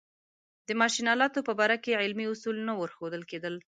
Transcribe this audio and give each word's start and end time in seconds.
د 0.67 0.69
ماشین 0.81 1.05
آلاتو 1.13 1.45
په 1.47 1.53
باره 1.59 1.77
کې 1.83 1.99
علمي 2.01 2.25
اصول 2.33 2.57
نه 2.67 2.73
ورښودل 2.75 3.23
کېدل. 3.31 3.55